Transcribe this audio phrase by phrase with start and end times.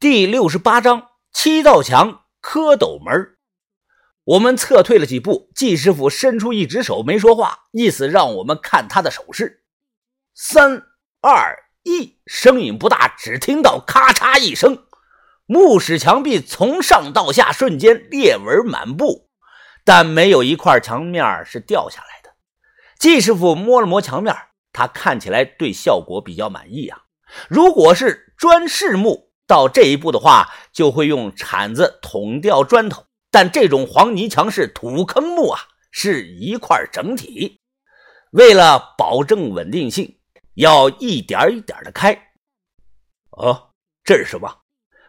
[0.00, 3.36] 第六十八章七道墙蝌蚪门。
[4.24, 9.62] 我们撤退了几步，季师傅伸出一只手，没说话，意思让我们看他的手势。
[10.34, 10.84] 三
[11.20, 14.86] 二一，声音不大，只听到咔嚓一声，
[15.44, 19.28] 木石墙壁从上到下瞬间裂纹满布，
[19.84, 22.30] 但没有一块墙面是掉下来的。
[22.98, 24.34] 季师傅摸了摸墙面，
[24.72, 27.02] 他看起来对效果比较满意啊。
[27.50, 29.28] 如果是砖饰木。
[29.50, 33.04] 到这一步的话，就会用铲子捅掉砖头。
[33.32, 37.60] 但这种黄泥墙是土坑木啊，是一块整体。
[38.30, 40.20] 为了保证稳定性，
[40.54, 42.32] 要一点一点的开。
[43.30, 43.72] 哦，
[44.04, 44.58] 这是什么？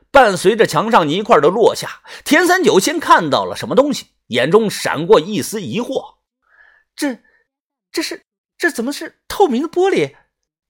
[0.10, 6.16] 伴随着墙上泥块的落下，田三九先看到了什么东西，眼中闪过一丝疑惑。
[6.96, 7.20] 这，
[7.92, 8.24] 这是
[8.58, 10.16] 这怎么是透明的玻璃？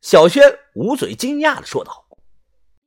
[0.02, 2.01] 小轩捂嘴惊讶的说道。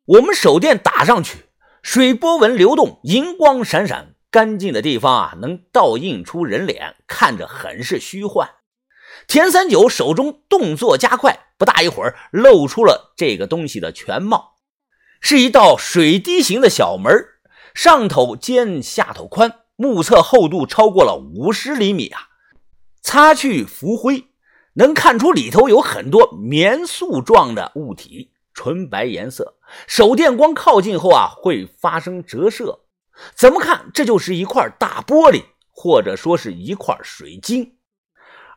[0.07, 1.47] 我们手电打上去，
[1.83, 8.51] 水波纹流动，银光闪闪，干净的地方啊，能倒映出人脸，看着很是虚幻。
[9.27, 14.57] 田三九手中动作加快，不大一会儿，露出了这个东西的全貌，
[15.23, 17.11] 是一道水滴形的小门，
[17.75, 22.29] 上头尖，下头宽，目测厚度超过了五十厘米啊！
[23.01, 24.27] 擦去浮灰，
[24.75, 28.33] 能看出里头有很多棉素状的物体。
[28.55, 32.87] 纯白颜色，手电光靠近后啊，会发生折射。
[33.35, 37.79] 怎么看，这就是一块大玻璃，或者说是一块水晶。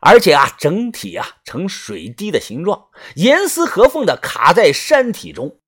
[0.00, 5.60] 而且啊，整体啊呈水滴的形状，严丝合缝的卡在山体中。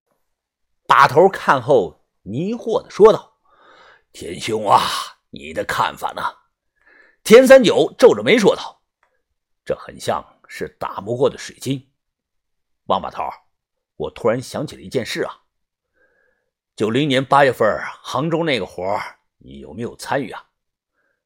[0.86, 3.38] 把头看后，迷惑的说道
[4.12, 4.80] ：“田兄啊，
[5.30, 6.22] 你的看法呢？”
[7.24, 8.80] 田三九皱着眉说道
[9.64, 11.90] ：“这很像是打磨过的水晶。”
[12.86, 13.24] 王把头。
[14.00, 15.42] 我突然想起了一件事啊，
[16.74, 17.68] 九零年八月份
[18.02, 18.98] 杭州那个活
[19.36, 20.42] 你有没有参与啊？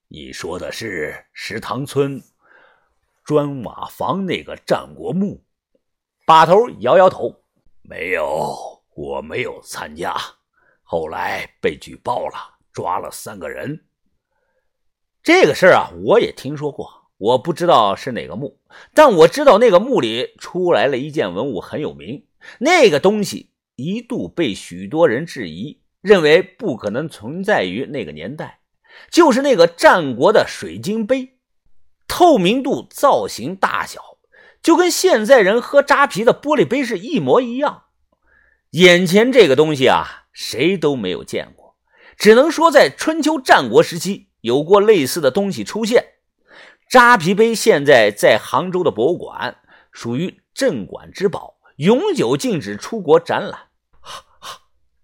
[0.09, 2.21] 你说的是石塘村
[3.25, 5.45] 砖瓦房那个战国墓？
[6.27, 7.45] 把头摇摇头，
[7.83, 10.17] 没有，我没有参加。
[10.83, 13.85] 后来被举报了，抓了三个人。
[15.23, 18.59] 这个事儿啊，我也听说过，我不知道是哪个墓，
[18.93, 22.27] 但我知道那个墓里出来了一件文物，很有名。
[22.59, 28.61] 那个东西一度被许多人质疑，认为不可能存在于那个年代，
[29.11, 31.39] 就是那个战国的水晶杯，
[32.07, 34.19] 透明度、造型、大小，
[34.63, 37.85] 就跟现在人喝扎啤的玻璃杯是一模一样。
[38.71, 41.77] 眼前这个东西啊，谁都没有见过，
[42.17, 46.05] 只能说在春秋战国时期有过类似的东西出现。
[46.89, 49.57] 扎啤杯现在在杭州的博物馆，
[49.91, 51.57] 属于镇馆之宝。
[51.77, 53.69] 永久禁止出国展览。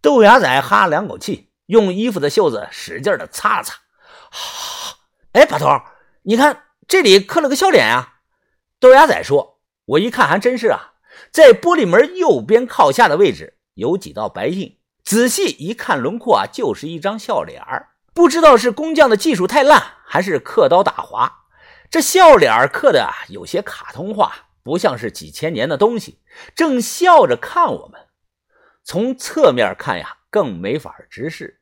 [0.01, 3.75] 豆芽仔哈了两口气，用衣服的袖子使劲的擦了擦。
[5.33, 5.69] 哎，把头，
[6.23, 8.21] 你看这里刻了个笑脸啊！
[8.79, 10.93] 豆芽仔说：“我一看还真是啊，
[11.31, 21.45] 在玻璃门右边靠下的位置有几道白印，仔细一看轮廓啊，就是一张笑脸儿不知道是工匠的技术太烂，还是刻刀打滑，
[21.91, 26.19] 这笑脸刻的有些卡通化。”不像是几千年的东西，
[26.55, 28.09] 正笑着看我们。
[28.83, 31.61] 从侧面看呀，更没法直视，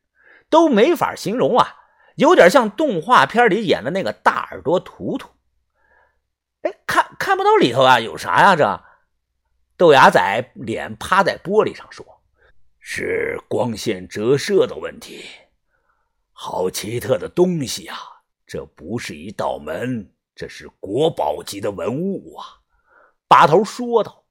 [0.49, 1.75] 都没法形容啊，
[2.15, 5.29] 有点像动画片里演的那个大耳朵图图。
[6.61, 8.55] 哎，看看不到里头啊，有啥呀？
[8.55, 8.83] 这
[9.77, 12.05] 豆芽仔脸趴在玻璃上说
[12.79, 15.23] ：“是光线折射的问题。
[16.33, 17.97] 好奇特的东西呀！
[18.45, 22.58] 这不是一道门，这是国宝级的文物啊！”
[23.29, 24.25] 把头说道：“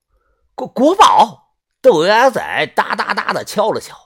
[0.54, 1.46] 国国宝。”
[1.80, 3.96] 豆芽仔哒哒哒的敲了敲，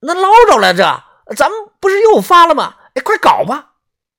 [0.00, 2.76] 那捞着了，这咱们不是又发了吗？
[2.94, 3.74] 哎，快搞吧！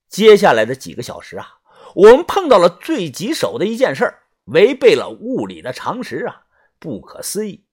[0.07, 1.55] 接下来的几个小时啊，
[1.95, 4.13] 我们碰到了最棘手的一件事
[4.45, 6.43] 违背了物理的常识啊！
[6.77, 7.65] 不可思议，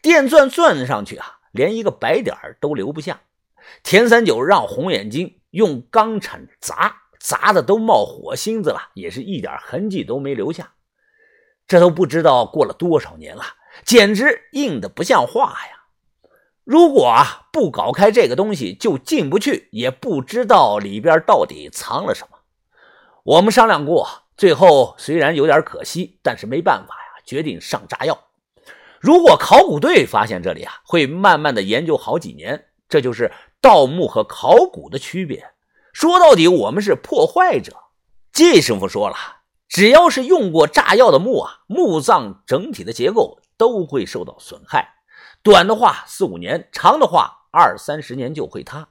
[0.00, 3.20] 电钻钻上去啊，连一个白点都留不下。
[3.82, 10.72] 田三九让红眼睛用钢铲砸，砸的都冒火星子了，也是一点痕迹都没留下。
[11.72, 13.42] 这都不知道过了多少年了，
[13.82, 15.84] 简直硬的不像话呀！
[16.64, 22.36] 如果啊不搞开这个东西，就进不去，也不知道里边到底藏了什么。
[23.22, 28.26] 我们商量过，最后虽然有点可惜，但是没办法呀，决定上炸药。
[29.00, 32.66] 如果考古队发现这里啊，会慢慢的研究好几年。
[32.86, 33.32] 这就是
[33.62, 35.42] 盗墓和考古的区别。
[35.94, 37.72] 说到底，我们是破坏者。
[38.30, 39.16] 季师傅说了。
[39.72, 44.96] 只要是用过炸药的墓啊，墓葬整体的结构都会受到损害。
[45.42, 48.90] 短的话四五年，长的话二三十年就会塌。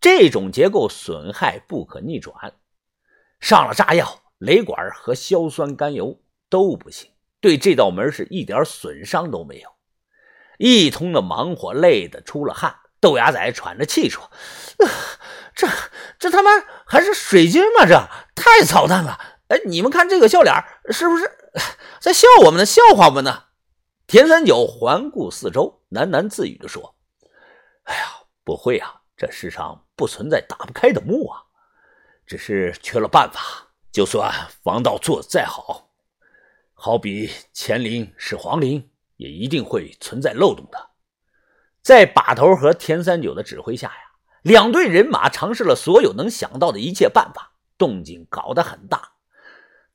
[0.00, 2.52] 这种结构损害不可逆转，
[3.40, 7.10] 上了炸药、雷管和硝酸甘油都不行，
[7.40, 9.68] 对这道门是一点损伤都没有。
[10.58, 12.76] 一通的忙活，累得出了汗。
[13.00, 14.30] 豆芽仔喘着气说
[15.52, 15.66] ：“这
[16.16, 16.50] 这他妈
[16.86, 17.84] 还是水晶吗？
[17.84, 19.18] 这太操蛋了！
[19.48, 20.54] 哎，你们看这个笑脸，
[20.90, 21.30] 是不是
[22.00, 22.66] 在笑我们呢？
[22.66, 23.44] 笑话我们呢？”
[24.06, 26.94] 田三九环顾四周，喃喃自语地说
[27.84, 28.02] ：“哎呀，
[28.44, 31.42] 不会啊，这世上不存在打不开的墓啊，
[32.26, 33.40] 只是缺了办法。
[33.92, 34.32] 就算
[34.62, 35.90] 防盗做得再好，
[36.74, 40.90] 好比乾陵是皇陵，也一定会存在漏洞的。”
[41.82, 44.00] 在把头和田三九的指挥下呀，
[44.42, 49.12] 两队人马尝试了所有能想到的一切办法，动静搞得很大，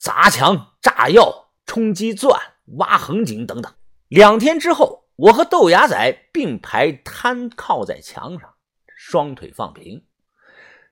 [0.02, 2.42] 砸墙、炸药、冲击钻、
[2.78, 3.72] 挖横井等等。
[4.08, 8.56] 两天之后，我和豆芽仔并排瘫靠在墙上，
[8.98, 10.08] 双腿放平，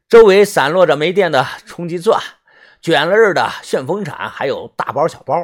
[0.07, 2.21] 周围散落着没电的冲击钻、
[2.79, 5.35] 卷了刃的旋风铲，还有大包小包，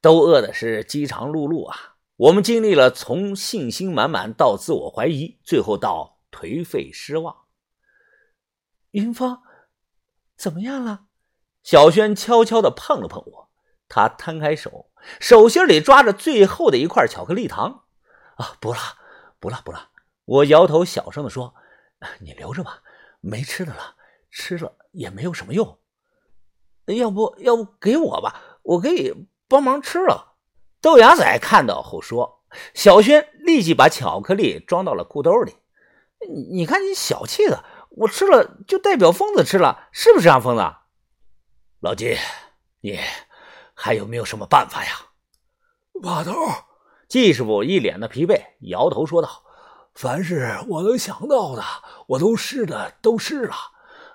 [0.00, 1.96] 都饿的是饥肠辘辘啊。
[2.14, 7.34] 我们经历了从信心满满到自我怀疑，最后到颓废失望。
[8.92, 9.36] 云峰，
[10.36, 11.05] 怎么样了？
[11.66, 13.48] 小轩悄悄地碰了碰我，
[13.88, 17.82] 他摊开手，手心里抓着最后的一块巧克力糖。
[18.36, 18.78] 啊，不了，
[19.40, 19.88] 不了，不了！
[20.26, 21.56] 我摇头，小声地说
[22.22, 22.82] ：“你留着吧，
[23.20, 23.96] 没吃的了，
[24.30, 25.80] 吃了也没有什么用。
[26.84, 30.36] 要不要不给我吧，我可以帮忙吃了。”
[30.80, 35.56] 豆芽仔看到后说：“小轩立即把巧克力装到了裤兜里。
[36.52, 40.62] 你看你小气的，我吃了就代表疯子吃了，是不是啊，疯子？
[41.80, 42.16] 老金，
[42.80, 42.98] 你
[43.74, 44.90] 还有没有什么办法呀？”
[46.02, 46.32] 把头，
[47.08, 49.44] 季师傅一脸的疲惫，摇头说道
[49.94, 51.62] ：“凡是我能想到的，
[52.08, 53.54] 我都试的都试了。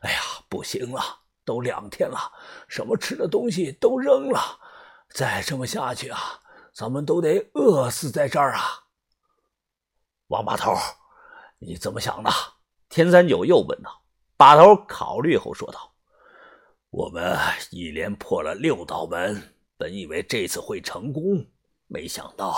[0.01, 0.19] 哎呀，
[0.49, 1.01] 不行了，
[1.45, 2.31] 都两天了，
[2.67, 4.59] 什么吃的东西都扔了。
[5.13, 6.19] 再这么下去啊！”
[6.73, 8.63] 咱们都得饿死在这儿啊！
[10.27, 10.73] 王把头，
[11.59, 12.31] 你怎么想的？
[12.87, 14.01] 田三九又问道。
[14.37, 15.90] 把头考虑后说道
[16.91, 17.37] ：“我们
[17.71, 19.41] 一连破了六道门，
[19.77, 21.45] 本以为这次会成功，
[21.87, 22.53] 没想到……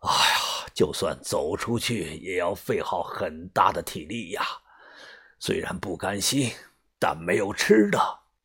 [0.00, 4.44] 哎呀，就算走出去，也要费耗很大的体力呀。
[5.38, 6.50] 虽然不甘心，
[6.98, 7.98] 但没有吃的，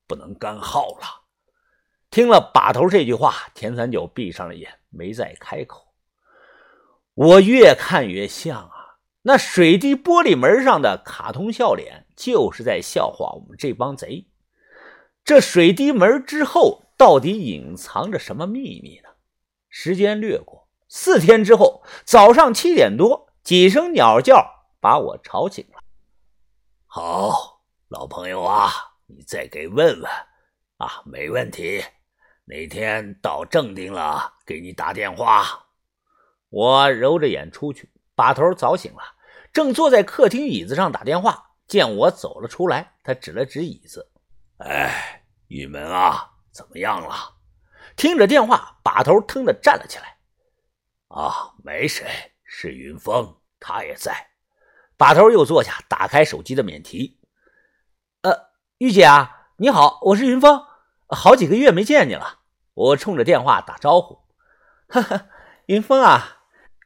[0.06, 1.26] 不能干耗了。”
[2.12, 5.88] 听了把头这句话，田三九闭上了眼，没再开口。
[7.16, 8.79] 我越看越像啊，
[9.30, 14.28] 那水滴玻璃门上的卡通笑脸，就是在笑话我们这帮贼。
[15.24, 19.10] 这水滴门之后，到底隐藏着什么秘密呢？
[19.70, 24.44] 时间掠过，四天之后，早上七点多，几声鸟叫
[24.82, 25.80] 把我吵醒了。
[26.88, 28.72] 好，老朋友啊，
[29.06, 30.12] 你再给问问
[30.78, 31.84] 啊，没问题。
[32.46, 35.68] 哪天到正定了，给你打电话。
[36.50, 39.04] 我揉着眼出去，把头早醒了，
[39.54, 41.46] 正坐在客厅椅子上打电话。
[41.68, 44.10] 见我走了出来，他指了指椅子
[44.58, 47.36] ：“哎，玉门啊，怎么样了？”
[47.96, 50.18] 听着电话，把头腾的站了起来。
[51.10, 52.08] 啊，没谁，
[52.44, 54.30] 是云峰，他也在。
[54.98, 57.20] 把头又坐下，打开手机的免提
[58.24, 60.66] ：“呃，玉姐啊，你好，我是云峰，
[61.08, 62.40] 好几个月没见你了。”
[62.74, 64.24] 我冲着电话打招呼，
[64.88, 65.28] 哈哈，
[65.68, 66.38] 云峰啊，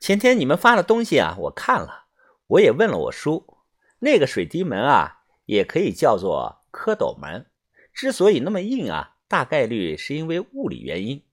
[0.01, 2.02] 前天你们发的东西啊，我看了，
[2.47, 3.57] 我也问了我叔，
[3.99, 7.47] 那个水滴门啊，也可以叫做蝌蚪门，
[7.93, 11.23] 之所以那么硬啊，大概率是因为物理原因。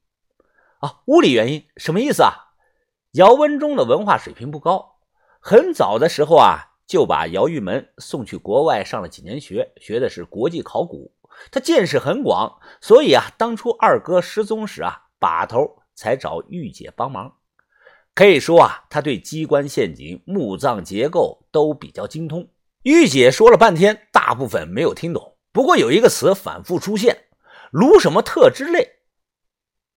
[0.78, 2.54] 啊，物理原因什么意思啊？
[3.12, 5.00] 姚文忠的文化水平不高，
[5.40, 11.12] 很早的时候啊，就把姚玉门送去国外上了几年学，学的是国际考古。
[11.50, 17.36] 他见识很广，所以啊，当初二哥失踪时啊，把头才找玉姐帮忙。
[18.20, 22.46] 可以说啊，他对机关陷阱、墓葬结构都比较精通。
[22.82, 25.38] 玉姐说了半天，大部分没有听懂。
[25.54, 27.16] 不过有一个词反复出现
[27.72, 28.86] ：“卢什么特之类。”